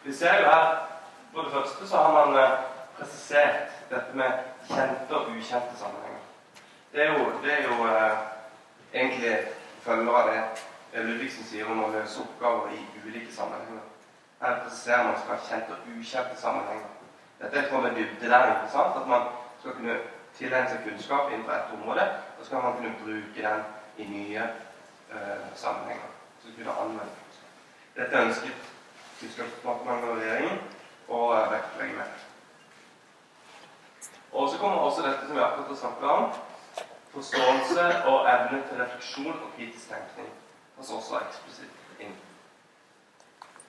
[0.03, 0.89] vi ser jo her
[1.33, 2.59] For det første så har man eh,
[2.99, 4.33] presisert dette med
[4.69, 6.21] kjente og ukjente sammenhenger.
[6.93, 8.19] Det er jo, det er jo eh,
[8.93, 9.39] egentlig
[9.83, 13.81] følger av det Ludvigsen sier om å løse oppgaver i ulike sammenhenger.
[14.43, 16.93] Her presiserer man skal ha kjente og ukjente sammenhenger.
[17.41, 18.69] Dette er i tråd med dybdelæring.
[18.85, 19.27] At man
[19.61, 19.99] skal kunne
[20.39, 22.07] tilegne seg kunnskap innenfor ett område,
[22.45, 23.63] så skal man kunne bruke den
[23.97, 24.43] i nye
[25.11, 26.09] eh, sammenhenger.
[26.43, 27.13] Så kunne anvende.
[27.97, 28.71] Dette ønsket
[29.21, 30.59] Kunnskapsdepartementet og regjeringen
[31.09, 31.21] å
[31.53, 32.11] vektlegge mer.
[34.33, 36.27] Og så kommer også dette som vi akkurat har snakket om,
[37.15, 40.29] forståelse og evne til refleksjon og kritisk tenkning.
[40.77, 42.13] Altså også eksplisitt inn.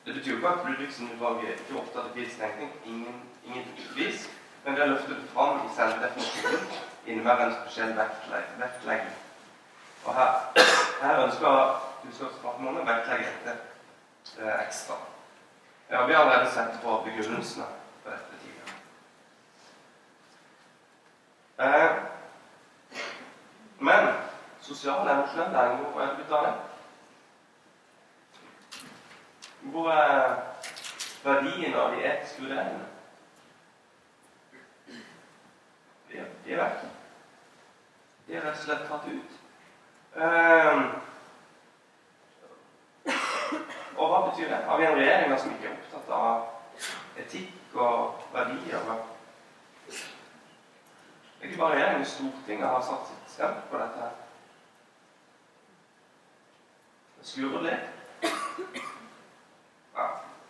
[0.06, 2.76] Det betyr jo ikke at Ludvigsen-utvalget ikke opptatt av kritisk tenkning.
[2.86, 4.28] Ingen, ingen vis.
[4.66, 7.98] Men det er løftet fram i selve definisjonen innebærer en spesiell
[8.60, 9.16] vektlegging.
[10.06, 10.32] Og her,
[11.02, 13.54] her ønsker Kunnskapsdepartementet å vektlegge dette
[14.38, 14.96] eh, ekstra.
[15.90, 17.66] Ja, vi har allerede sett på begrunnelsene
[18.04, 18.74] for dette tidligere.
[21.66, 21.92] Eh,
[23.80, 24.08] men
[24.62, 26.10] sosial og emosjonell læring, hvor er
[26.46, 26.54] det?
[29.62, 30.36] Hvor er
[31.24, 32.86] verdien av de etiske vurderingene?
[36.12, 36.95] De, de er vekk.
[38.28, 39.32] De er rett og slett tatt ut.
[40.16, 40.86] Um,
[44.00, 44.62] og hva betyr det?
[44.66, 48.88] Har vi en regjering som ikke er opptatt av etikk og verdier?
[49.86, 54.10] Det er ikke bare regjeringen, Stortinget har satt sitt stempel på dette.
[57.20, 57.86] Det skurrer litt.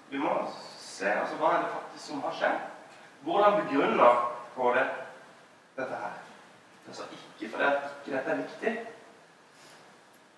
[0.09, 0.31] Vi må
[0.79, 2.61] se altså, hva er det faktisk som har skjedd.
[3.25, 4.21] Hvordan begrunner
[4.55, 4.77] KD
[5.75, 6.24] dette her?
[6.87, 7.73] Altså ikke fordi at
[8.05, 8.87] ikke dette er viktig.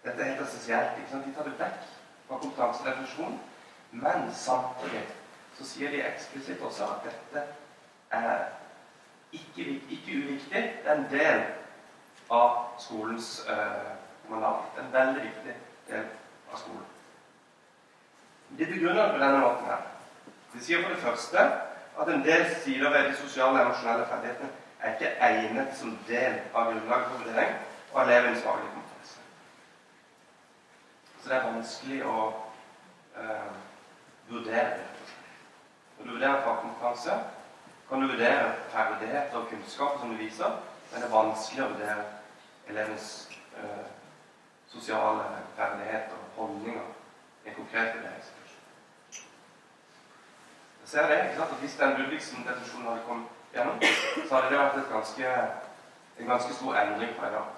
[0.04, 0.98] Dette er helt essensielt.
[0.98, 1.26] ikke sant?
[1.26, 1.88] De tar det vekk
[2.28, 3.40] fra kompetansedefinisjonen.
[3.92, 5.04] Men samtidig
[5.58, 7.44] så sier de eksplisitt også at dette
[8.12, 8.46] er
[9.32, 10.64] ikke, ikke uviktig.
[10.84, 11.44] Det er en del
[12.32, 14.80] av skolens uh, mandat.
[14.80, 15.56] En veldig viktig
[15.90, 16.06] del
[16.52, 16.86] av skolen.
[18.58, 19.84] De begrunner på denne måten her.
[20.54, 21.50] De sier for det første
[22.00, 26.40] at en del sider ved de sosiale og emosjonelle ferdighetene er ikke egnet som del
[26.54, 27.56] av grunnlaget for vurdering
[27.94, 29.20] og elevens faglige kompetanse.
[31.22, 32.18] Så det er vanskelig å
[33.18, 33.50] eh,
[34.30, 34.86] vurdere.
[35.98, 37.20] Når du vurderer fagkompetanse,
[37.90, 40.60] kan du vurdere ferdigheter og kunnskaper som du viser,
[40.92, 42.08] men det er vanskelig å vurdere
[42.68, 43.12] elevens
[43.58, 43.86] eh,
[44.68, 46.92] sosiale ferdigheter og holdninger
[47.46, 48.28] i en konkret vurdering
[50.88, 53.80] ser det, ikke sant, at Hvis den Ludvigsen-definisjonen hadde kommet gjennom,
[54.28, 55.34] så hadde det vært ganske,
[56.20, 57.54] en ganske stor endring fra i dag.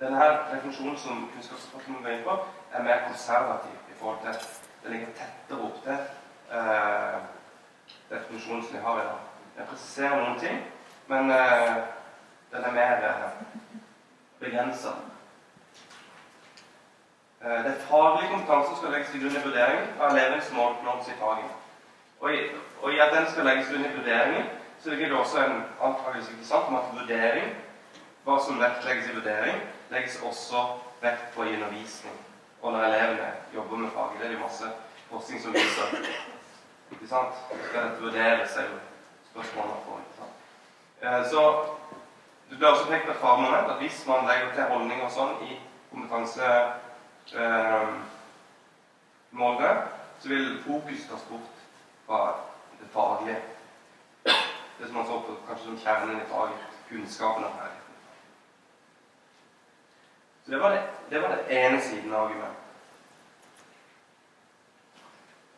[0.00, 2.38] Denne definisjonen som Kunnskapsdepartementet var inne på,
[2.72, 4.48] er mer konservativ i forhold til
[4.82, 5.96] Det ligger tettere opp til
[6.54, 7.16] eh,
[8.10, 9.24] definisjonen som vi har i dag.
[9.56, 10.60] Den presiserer noen ting,
[11.08, 11.74] men eh,
[12.52, 13.32] den er mer eh,
[14.40, 14.88] begrensa.
[17.42, 21.67] Eh, faglig kompetanse kompetansen skal legges til grunn i vurderingen av elevens måloppnåelse i faget.
[22.20, 22.38] Og i,
[22.82, 24.46] og i, at den skal legges under vurderingen,
[24.82, 27.52] så ligger det også en antakelse ikke sant, om at vurdering,
[28.24, 30.64] hva som vektlegges i vurdering, legges også
[31.02, 32.14] vekt på i undervisning.
[32.62, 34.20] Og når elevene jobber med faget.
[34.20, 34.70] Det er jo masse
[35.10, 35.94] forskning som viser
[36.92, 37.34] ikke sant?
[37.68, 38.78] Skal dette vurderes, er jo
[39.30, 40.00] spørsmålet man får.
[40.04, 40.34] ikke sant?
[41.02, 41.42] Eh, så
[42.50, 45.60] det blir også pekt på et at hvis man legger til holdninger og sånn i
[45.92, 46.50] kompetanse
[47.36, 47.88] eh,
[50.18, 51.57] så vil fokus tas bort
[52.08, 52.34] fra
[52.80, 53.42] det faglige.
[54.78, 56.64] Det som man så på kanskje som kjernen i faget.
[56.88, 57.94] Kunnskapen av ferdigheten.
[60.44, 62.64] Så det var, det, det var det ene siden av argumentet.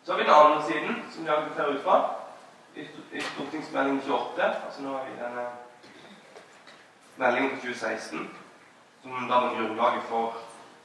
[0.03, 2.15] Så har vi den andre siden, som vi argumenterer ut fra.
[2.75, 2.81] I,
[3.13, 5.47] i stortingsmelding 28, altså nå har vi denne
[7.17, 8.31] meldingen på 2016,
[9.03, 10.35] som da var grunnlaget for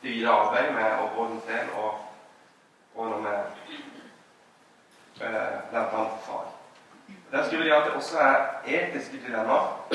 [0.02, 1.94] det videre arbeidet med overordnet del og,
[2.96, 3.44] og med
[5.22, 6.46] eh, læreplanen for fag.
[7.32, 9.86] Der skriver de at det også er etiske dilemmaer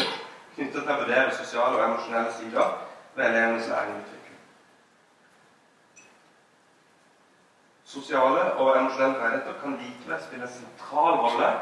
[0.55, 2.73] knyttet til å vurdere sosiale og emosjonelle sider
[3.15, 4.39] ved elevenes læring utvikling.
[7.85, 11.53] Sosiale og emosjonelle ferdigheter kan likevel spille en sentral rolle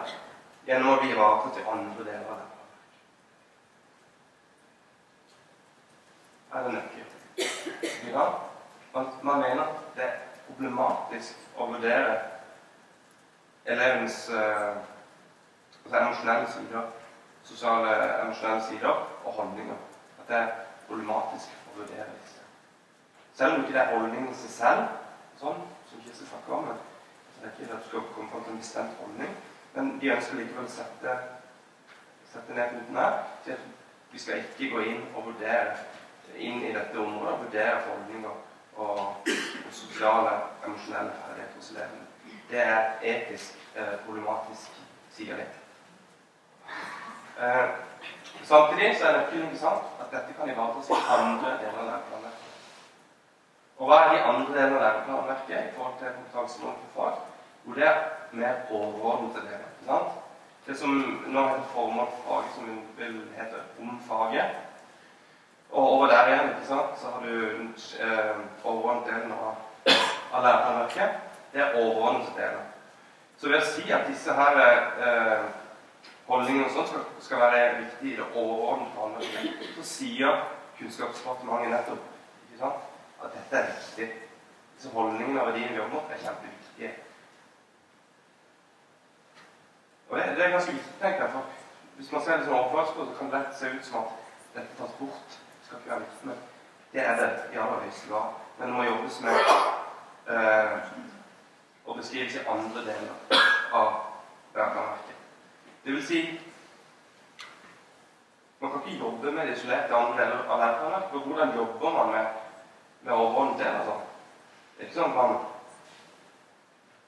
[0.66, 2.48] gjennom å bli ivaretatt til andre deler av det.
[6.54, 7.14] Er det nøkkelen?
[8.12, 8.26] Ja.
[9.22, 10.18] Man mener at det er
[10.48, 12.16] problematisk å vurdere
[13.68, 14.76] elevens eh,
[15.84, 16.82] altså emosjonelle sider,
[17.44, 19.74] sosiale emosjonelle sider og holdninger.
[20.20, 20.48] At det er
[20.88, 22.44] problematisk å vurdere disse.
[23.34, 24.86] Selv om ikke det er holdningen seg selv,
[25.40, 26.70] sånn, som Kirsti snakker om.
[26.70, 26.80] Men
[27.42, 29.36] det er ikke at du skal komme fram til en bestemt holdning.
[29.74, 31.16] Men de ønsker likevel å sette,
[32.32, 33.22] sette ned foten her.
[33.44, 35.76] til at vi skal ikke gå inn og vurdere
[36.36, 38.30] inn i dette området, vurdere holdninger
[38.76, 39.00] og,
[39.68, 40.34] og sosiale,
[40.66, 42.06] emosjonelle ferdigheter hos elevene.
[42.50, 44.70] Det er etisk eh, problematisk,
[45.12, 45.44] sier de.
[47.40, 47.68] Eh,
[48.44, 52.54] samtidig så er nøkkelen ikke sant, at dette kan ivaretas i andre deler av læreplanverket.
[53.78, 57.20] Og hva er de andre delene av læreplanverket i forhold til kompetansemål for fag?
[57.66, 58.00] Jo, det er
[58.32, 59.60] mer overordnet enn det.
[59.60, 60.16] ikke sant?
[60.66, 60.96] Det som
[61.28, 64.56] nå heter formål for faget, som vil hete om faget.
[65.70, 67.34] Og over der igjen ikke sant, så har du
[68.08, 69.56] eh, overordnet delen av,
[70.32, 71.27] av læreplanverket.
[71.52, 72.66] Det er overordnede deler.
[73.38, 75.44] Så ved å si at disse her eh,
[76.26, 80.40] holdningene og sånt skal, skal være viktige i det overordnede planverket, så sier
[80.78, 82.02] Kunnskapsdepartementet nettopp
[82.46, 82.82] ikke sant,
[83.24, 84.08] at dette er viktig.
[84.76, 86.90] Disse holdningene og verdiene vi jobber mot, er kjempeviktige.
[90.08, 91.32] Og det, det, er ganske viktig, tenker jeg.
[91.32, 94.12] for Hvis man ser det som overførsel, så kan det se ut som at
[94.54, 95.40] dette tas bort.
[95.58, 96.28] Det skal ikke være viktig.
[96.28, 96.36] Men
[96.92, 98.38] det er det i aller høyeste grad.
[98.58, 99.34] Men det må jobbes med
[100.34, 100.78] eh,
[101.88, 103.40] og beskrives i andre deler
[103.72, 103.94] av
[104.52, 105.16] verneverket.
[105.84, 106.20] Det vil si
[108.58, 111.10] man kan ikke jobbe med det isolert andre deler av verneverket.
[111.10, 112.26] For hvordan jobber man med
[113.00, 113.66] med overordnet del.
[113.66, 113.92] Altså.
[114.76, 115.38] Det er ikke sånn at man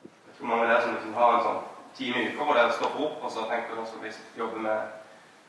[0.00, 1.64] Jeg tror mange av dere som liksom har en sånn
[1.96, 4.78] time i uka hvor dere stopper opp og så tenker nå skal vi jobbe med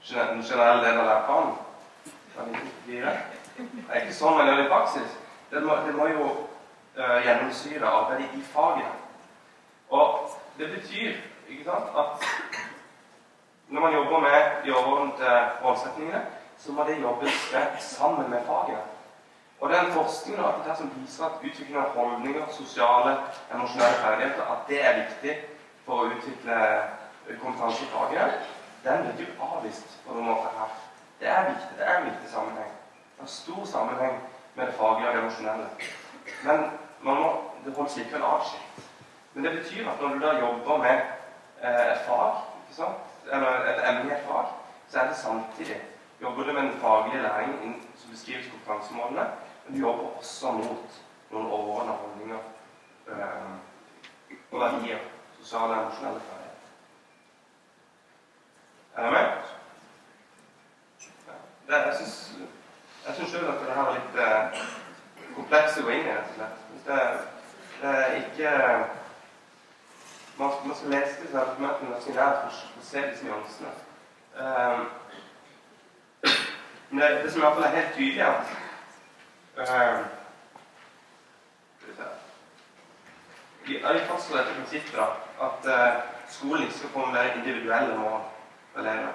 [0.10, 1.54] den generelle delen av læreplanen.
[2.88, 5.14] Det er ikke sånn man gjør det i praksis.
[5.52, 6.26] Det må, det må jo
[6.98, 9.01] uh, gjennomsyre arbeidet i faget.
[9.92, 11.12] Og det betyr
[11.50, 12.28] ikke sant, at
[13.70, 16.26] når man jobber med de overordnede målsetningene,
[16.58, 18.84] så må det jobbes sammen med faget.
[19.62, 23.18] Og den forskningen og det som viser at utvikling av holdninger, sosiale,
[23.54, 25.36] emosjonelle ferdigheter, at det er viktig
[25.86, 26.58] for å utvikle
[27.42, 28.48] kompetanse i faget,
[28.84, 30.72] den blir jo avvist på noen måte her.
[31.20, 31.78] Det er viktig.
[31.78, 32.72] Det er en viktig sammenheng.
[33.20, 34.18] Har stor sammenheng
[34.56, 35.68] med det faglige og det emosjonelle.
[36.44, 36.66] Men
[37.02, 37.30] man må,
[37.66, 38.91] det holdes likevel atskilt.
[39.34, 41.02] Men det betyr at når du da jobber med
[41.64, 42.42] eh, et fag,
[43.32, 44.46] eller et emne et fag,
[44.90, 45.82] så er det samtidig
[46.22, 49.26] jobber du med den faglige læringen som beskrives kompetansemålene,
[49.66, 52.40] men du jobber også mot noen overordnede holdninger
[53.08, 53.52] øh,
[54.52, 55.00] og verdier.
[55.40, 56.68] Sosiale og emosjonelle ferdigheter.
[58.96, 59.32] Er dere med?
[61.68, 62.32] Det, jeg syns
[63.08, 64.66] jeg syns sjøl at det her er litt eh,
[65.36, 66.58] komplekst å gå inn i, rett og slett.
[66.86, 67.00] Det,
[67.82, 68.52] det er ikke
[70.40, 73.70] Man, man skal lese disse argumentene ganske nært for å se disse nyansene.
[74.36, 74.88] Um,
[76.90, 78.34] men det, det som iallfall er helt tydelig, er
[79.58, 80.06] at uh,
[83.68, 85.06] Ja, de fastslår dette prinsippet da,
[85.46, 88.22] at uh, skolen ikke skal formulere individuelle mål
[88.74, 89.14] for elever.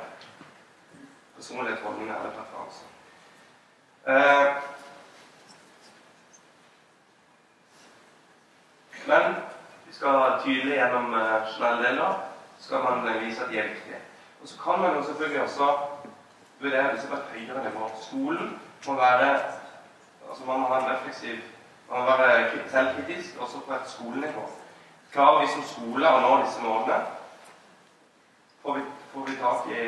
[1.37, 2.87] Personlighet, holdninger eller preferanser.
[4.07, 4.63] Uh,
[9.07, 9.37] men
[9.87, 11.21] vi skal tydelig gjennom uh,
[11.59, 12.23] generelle deler
[12.59, 14.01] skal man vise at de er viktige.
[14.43, 15.77] Og så kan man jo selvfølgelig også
[16.61, 17.91] vurdere disse på et høyere nivå.
[18.03, 19.43] Skolen må være
[20.29, 21.37] altså Man må ha en refleksiv
[21.91, 24.51] man må være selvkritisk også på et skolenivå.
[25.13, 26.99] Klarer vi som skole å nå disse målene?
[28.63, 29.85] Får vi, får vi tak i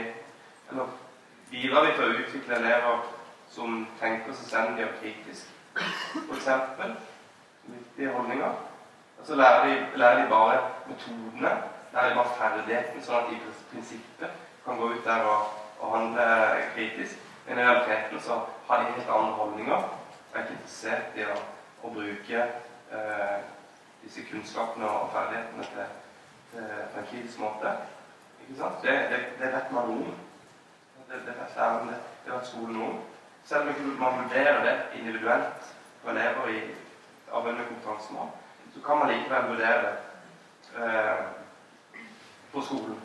[0.71, 0.93] Eller
[1.51, 3.05] bidrar vi til å utvikle elever
[3.51, 6.49] som tenker selvstendig og kritisk, f.eks.?
[7.65, 8.53] Viktige holdninger.
[9.19, 11.55] Altså lærer de, lærer de bare metodene,
[11.93, 15.49] det de bare ferdigheten, sånn at de i prinsippet kan gå ut der og
[15.81, 16.23] og handle
[16.75, 17.19] kritisk.
[17.47, 21.37] Men i realiteten så har de helt andre holdninger og er ikke interessert i å,
[21.83, 22.41] å bruke
[22.93, 23.37] eh,
[24.03, 25.95] disse kunnskapene og ferdighetene til,
[26.53, 26.67] til,
[26.99, 27.73] en kritisk måte.
[28.43, 28.83] Ikke sant?
[28.83, 30.11] Det, det, det vet man om.
[31.09, 32.99] Det, det vet lærerne, det, det vet skolen om.
[33.49, 36.61] Selv om man vurderer det individuelt for elever i
[37.33, 38.29] arbeidende kompetansemål,
[38.75, 39.95] så kan man likevel vurdere
[40.77, 41.25] eh,
[42.53, 43.01] på skolen.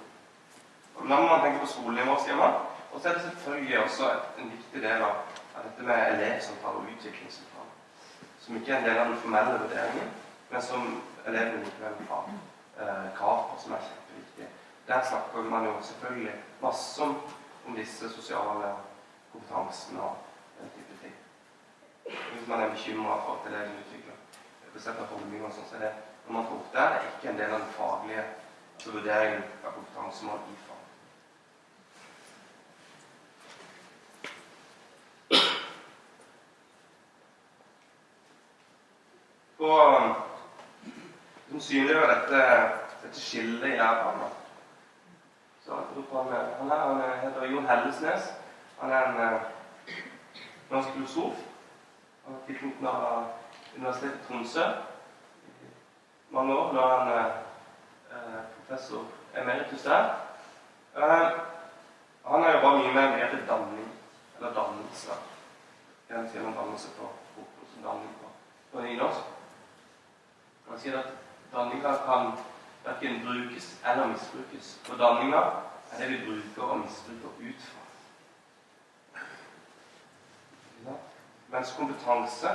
[0.96, 2.54] Og Når man tenker på skolenivå, sier man,
[2.92, 5.16] og så er det selvfølgelig også en viktig del av,
[5.64, 7.72] dette med elevsamtale og utviklingssamtale.
[8.40, 10.12] Som ikke er en del av den formelle vurderingen,
[10.52, 14.50] men som elevene likevel har eh, krav på, som er kjempeviktige.
[14.88, 17.18] Der snakker man jo selvfølgelig masse om,
[17.68, 18.74] om disse sosiale
[19.32, 20.16] kompetansene og
[20.60, 21.16] den type ting.
[22.34, 24.14] Hvis man er bekymra for at elevene utvikler
[24.74, 25.94] bestemte holdninger, sånn, så er det
[26.26, 28.24] når man får opp det, er ikke en del av den faglige
[28.86, 30.80] vurderingen av kompetansemål i fag.
[39.58, 39.72] På
[41.50, 42.40] som synliggjør dette,
[43.04, 44.32] dette skillet i læreplanen.
[45.66, 48.32] Så han, han, er, han heter Jon Hellesnes.
[48.80, 49.42] Han er en eh,
[50.72, 51.44] norsk filosof.
[52.26, 53.30] Han har tilknyttet av
[53.76, 54.66] Universitetet i Tromsø
[56.34, 56.74] mange år.
[56.74, 57.12] Nå er han
[58.12, 59.06] eh, professor
[59.38, 60.04] emeritus der.
[60.96, 61.28] Eh,
[62.26, 63.92] han har jobba mye med mer danning,
[64.38, 65.12] eller dannelse.
[66.10, 68.30] Han sier man dannelse på bokmål som danning på,
[68.72, 69.20] på nynorsk.
[70.70, 71.14] Han sier at
[71.54, 72.32] danninga kan
[72.86, 74.80] verken brukes eller misbrukes.
[74.84, 75.42] For danninga
[75.92, 77.80] er det vi bruker og misbruker ut fra.
[81.50, 82.50] Mens kompetanse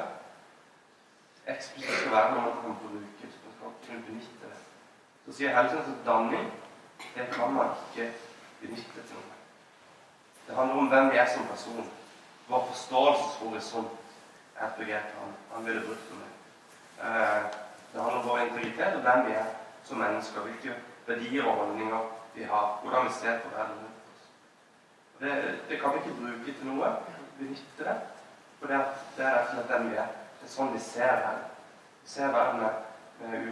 [1.47, 3.29] eksplisitt skal være noe man kan bruke.
[3.45, 4.57] Man skal kunne benytte det.
[5.27, 6.51] Så sier Helgen at danning
[7.15, 8.13] det kan man ikke
[8.61, 9.37] benytte til noe.
[10.47, 11.91] Det handler om hvem vi er som person.
[12.49, 13.91] Vår forståelseshorisont
[14.57, 16.33] er et begrep han, han ville brukt om det.
[17.05, 17.43] Eh,
[17.93, 19.51] det handler om vår integritet og hvem vi er
[19.85, 20.41] som mennesker.
[20.41, 20.75] Hvilke
[21.07, 22.81] verdier og holdninger vi har.
[22.83, 24.31] Hvordan vi ser på verden rundt oss.
[25.21, 26.93] Det, det, kan vi ikke bruke til noe.
[27.39, 27.97] Benytte det.
[28.59, 30.13] For det er rett og slett den vi er.
[30.41, 31.49] Det er sånn vi ser verden.
[32.03, 32.65] Vi ser verden
[33.21, 33.49] med, med,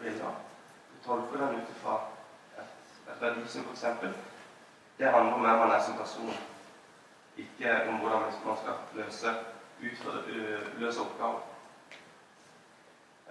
[0.00, 0.08] Du.
[0.92, 2.00] Vi tolker den ut fra
[2.58, 2.64] et,
[3.08, 3.84] et verdisyn, f.eks.
[4.98, 6.34] Det handler om hvem man er som person.
[7.36, 9.34] Ikke om hvordan man skal løse,
[9.82, 10.22] utføre,
[10.78, 11.40] løse oppgaver.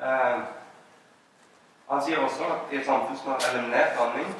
[0.01, 0.41] Eh,
[1.89, 4.35] han sier også at i et samfunn som har eliminert danning,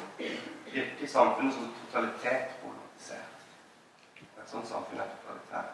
[0.74, 3.42] virker samfunnet som totalitet politisert.
[4.22, 5.74] Et sånt samfunn er totalitært.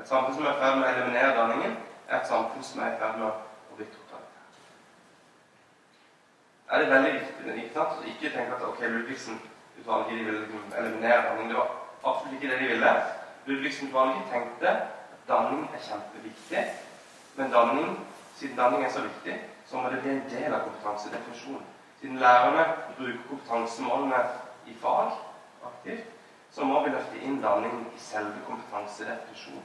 [0.00, 1.76] Et samfunn som er i ferd med å eliminere danningen,
[2.08, 4.60] er et samfunn som er i ferd med å bli totalitært.
[6.70, 8.06] Er det veldig viktig ikke sant?
[8.06, 10.46] Ikke tenke at ok, Ludvigsen-utvalget de ville
[10.78, 11.48] eliminere danning.
[11.48, 11.70] Det var
[12.04, 12.94] absolutt ikke det de ville.
[13.46, 16.64] Ludvigsen-utvalget tenkte at danning er kjempeviktig,
[17.36, 17.98] men danning
[18.34, 21.66] siden danning er så viktig, så må det bli en del av kompetansedefinisjonen.
[22.00, 22.64] Siden lærerne
[22.96, 24.24] bruker kompetansemålene
[24.66, 25.12] i fag
[25.66, 26.08] aktivt,
[26.50, 29.62] så må vi løfte inn danning i selve kompetansedefinisjonen.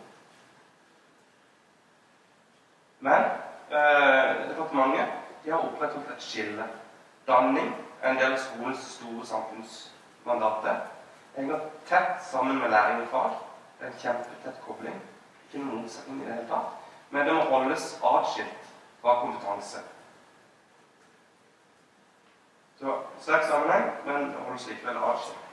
[2.99, 3.25] Men
[3.71, 5.07] eh, departementet
[5.43, 6.67] de har opprettholdt et skille.
[7.29, 10.71] Danning er en del av skolens store samfunnsmandate.
[11.35, 13.35] Det henger tett sammen med læring og fag.
[13.79, 14.95] Det er en kjempetett kobling.
[15.45, 16.73] Ikke noen motsetning i det hele tatt.
[17.09, 19.83] Men det må holdes atskilt fra kompetanse.
[22.79, 25.45] Så sterk sammenheng, men holdes likevel atskilt.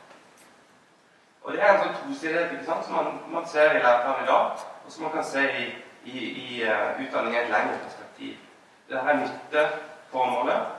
[1.43, 4.27] Og Det er en sånn tosidighet ikke sant, som man, man, ser i læreplanen i
[4.27, 5.67] dag, og som man kan se i,
[6.05, 8.41] i, i uh, utdanning i et lengre perspektiv.
[8.89, 10.76] Det her nytteformålet,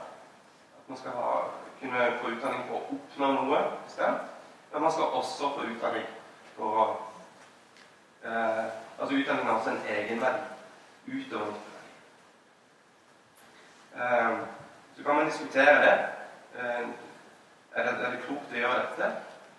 [0.88, 1.32] man skal ha,
[1.80, 4.34] kunne få utdanning på å oppnå noe bestemt,
[4.72, 6.06] men man skal også få utdanning
[6.56, 6.68] på
[8.24, 8.66] eh,
[8.98, 11.52] Altså utdanning har også en egenverdi utover.
[13.94, 14.38] Uh,
[14.96, 15.98] så kan man diskutere det.
[17.74, 19.10] Er det, er det klokt å gjøre dette?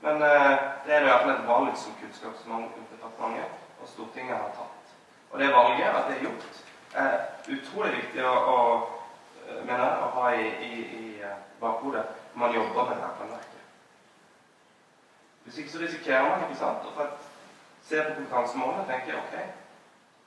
[0.01, 4.93] Men eh, det er i hvert fall et valg som Kunnskapsdepartementet og Stortinget har tatt.
[5.31, 6.61] Og det valget, at det er gjort,
[6.95, 7.17] er
[7.55, 8.59] utrolig viktig å, å,
[9.67, 11.18] mener, å ha i, i, i
[11.61, 13.65] bakhodet når man jobber med dette planverket.
[15.43, 17.07] Hvis ikke så risikerer man ikke sant, å
[17.89, 19.37] se på kompetansemålene og tenke ok,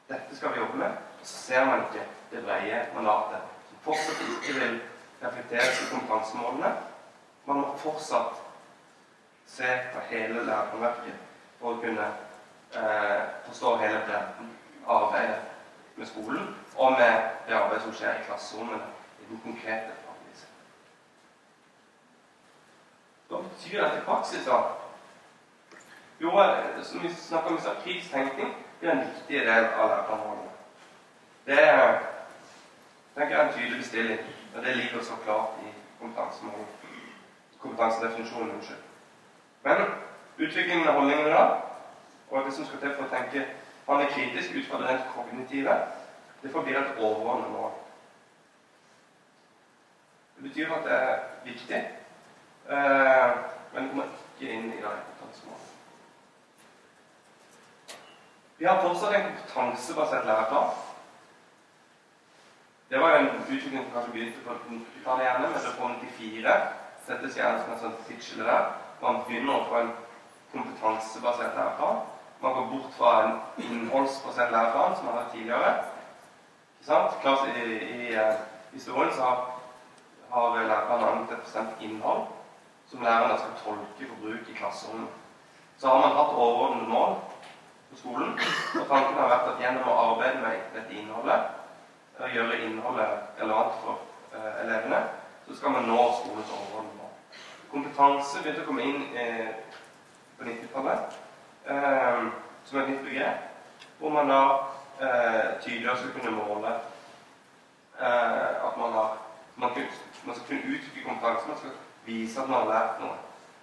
[0.09, 0.97] dette skal vi jobbe med.
[1.21, 4.81] Og så ser man ikke det brede mandatet, som fortsatt ikke vil
[5.23, 6.73] reflekteres i kompetansemålene.
[7.47, 8.43] Man må fortsatt
[9.47, 11.23] se på hele læreplanverket
[11.61, 12.09] for å kunne
[12.79, 14.53] eh, forstå hele bredden
[14.89, 15.41] arbeidet
[15.97, 18.89] med skolen og med det arbeidet som skjer i klasserommene
[19.21, 20.02] i den konkrete
[23.33, 24.57] Hva betyr dette i praksis, da?
[26.21, 26.33] Jo,
[26.85, 28.51] som vi snakker om så kritisk tenkning
[28.83, 30.51] er en viktig del av læreplanmålene.
[31.47, 31.95] Det er
[33.15, 34.21] tenker jeg, en tydelig bestilling,
[34.55, 35.73] og det ligger så klart i.
[37.63, 38.79] Kompetansedefinisjonen, unnskyld.
[39.63, 39.83] Men
[40.39, 41.43] utviklingen av holdningene da,
[42.31, 43.47] og det som skal til for å tenke
[43.87, 45.73] Han er kritisk ut fra det rent kognitive.
[46.43, 47.73] Det forblir et overordnet mål.
[50.37, 51.81] Det betyr at det er viktig,
[52.69, 55.69] men det kommer ikke inn i det kompetansemålet.
[58.59, 60.71] Vi har fortsatt en kompetansebasert læreplan.
[62.91, 66.57] Det var jo en utvikling som kanskje begynte på 90-tallet, gjerne, men det kom 94
[67.07, 68.69] settes gjerne som et sånt tidsskille der.
[69.03, 69.95] Man begynner å få en
[70.53, 72.05] kompetansebasert læreplan.
[72.43, 73.35] Man går bort fra en
[73.65, 75.73] innholdsbasert læreplan, som man har hatt tidligere.
[76.79, 77.19] Ikke sant?
[77.23, 79.43] Klart, I, i uh, historien så har,
[80.31, 82.29] har læreplanen angitt et bestemt innhold
[82.93, 85.09] som lærerne skal tolke for bruk i klasserommet.
[85.79, 87.15] Så har man hatt overordnede mål
[87.91, 88.33] på skolen,
[88.81, 91.47] og tanken har vært at gjennom å arbeide med dette innholdet,
[92.19, 94.03] og gjøre innholdet relevant for
[94.35, 95.01] uh, elevene,
[95.47, 97.41] så skal man nå skolens overordnede mål.
[97.73, 99.55] Kompetanse begynte å komme inn eh,
[100.37, 101.15] på 90-tallet
[101.73, 102.27] eh,
[102.69, 103.47] som et nytt begrep,
[103.99, 104.43] hvor man da
[105.65, 106.75] tydeligere skal kunne måle
[107.97, 109.17] at man har
[109.57, 109.73] man,
[110.37, 111.73] skal kunne utvikle kompetanse, man skal
[112.07, 113.17] vise at man har lært noe.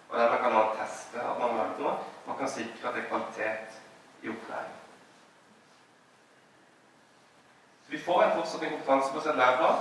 [0.09, 1.93] Og dermed kan man teste at man har lært noe.
[2.27, 3.79] Man kan sikre at det er kvalitet
[4.23, 4.75] i opplæring.
[7.85, 9.79] Så vi får en fortsatt en kompetansebasert læreplan.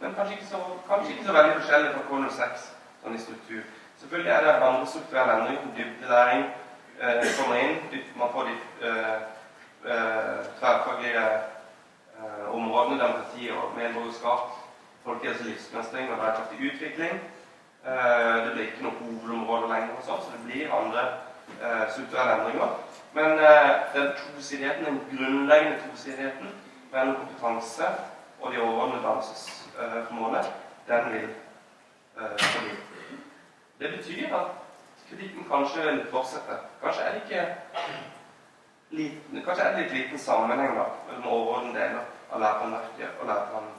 [0.00, 2.70] Men kanskje ikke så, kanskje ikke så veldig forskjellig fra K06
[3.02, 3.66] sånn i struktur.
[4.00, 5.66] Selvfølgelig er det andre strukturelle endringer.
[5.76, 6.44] Dybdelæring
[7.00, 7.76] eh, kommer inn.
[8.16, 8.54] Man får de
[8.88, 9.18] eh,
[9.92, 14.56] eh, tverrfaglige eh, områdene demokrati og medborgerskap,
[15.04, 17.20] folkehelse, livsmestring og bærekraftig utvikling.
[17.86, 21.06] Eh, det blir ikke noe hovedområde lenger, så det blir andre
[21.60, 22.76] eh, strukturelle endringer.
[23.12, 23.38] Men
[23.94, 26.52] den tosidigheten, den grunnleggende tosidigheten
[26.92, 27.88] mellom kompetanse
[28.40, 30.44] og de overordnede dannelses Eh,
[30.88, 31.28] den vil
[32.16, 32.76] eh, forbli.
[33.78, 34.46] Det betyr at
[35.08, 36.54] kritikken kanskje vil fortsette.
[36.82, 37.54] Kanskje er det ikke
[38.90, 43.72] liten, kanskje er det litt liten sammenheng da, mellom overordnede deler av læreplanverket og læreplanen.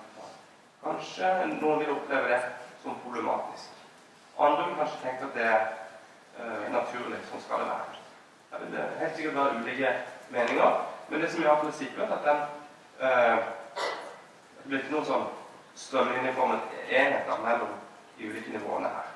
[0.83, 1.31] Kanskje
[1.61, 2.41] noen vil oppleve det
[2.83, 3.70] som problematisk.
[4.45, 5.61] Andre vil kanskje tenke at det er
[6.39, 7.19] uh, naturlig.
[7.29, 7.99] Sånn skal det være.
[8.51, 9.93] Det vil helt sikkert være ulike
[10.31, 12.41] meninger, men det som iallfall er sikkert, at den
[13.01, 13.37] uh,
[14.61, 15.23] Det blir ikke noe sånn
[15.75, 17.71] strømlinjeformen enheter mellom
[18.17, 19.07] de ulike nivåene her.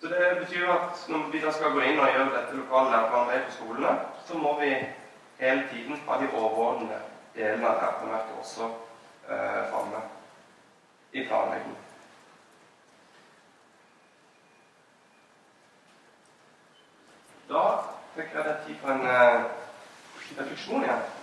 [0.00, 3.46] Så Det betyr at når vi da skal gå inn og gjøre dette lokale læreplanarbeidet
[3.46, 3.92] på skolene,
[4.26, 4.70] så må vi
[5.38, 7.00] hele tiden ha de overordnede
[7.34, 8.70] delene av læreplanverket også
[9.28, 10.02] eh, framme
[11.12, 11.89] i planleggingen.
[17.50, 17.62] Da
[18.14, 19.40] tenker jeg det er tid for eh,
[20.30, 21.19] en refleksjon igjen.